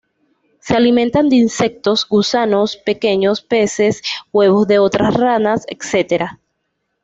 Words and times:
Se 0.59 0.75
alimentan 0.75 1.29
de 1.29 1.35
insectos, 1.35 2.07
gusanos, 2.09 2.75
pequeños 2.75 3.39
peces, 3.43 4.01
huevos 4.31 4.67
de 4.67 4.79
otras 4.79 5.13
ranas, 5.13 5.63
etc. 5.67 6.33